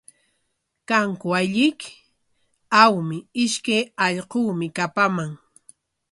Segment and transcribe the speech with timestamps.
[0.89, 1.91] ¿Kanku allquyki?
[2.83, 5.31] Awmi, ishkay allquumi kapaman.